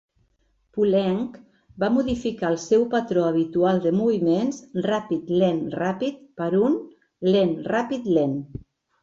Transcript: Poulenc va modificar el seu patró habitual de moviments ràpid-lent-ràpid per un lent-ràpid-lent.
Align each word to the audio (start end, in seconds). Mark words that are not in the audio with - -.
Poulenc 0.75 1.33
va 1.83 1.89
modificar 1.97 2.49
el 2.53 2.57
seu 2.63 2.85
patró 2.93 3.25
habitual 3.27 3.83
de 3.83 3.91
moviments 3.99 4.63
ràpid-lent-ràpid 4.87 6.19
per 6.43 6.49
un 6.63 6.81
lent-ràpid-lent. 7.37 8.37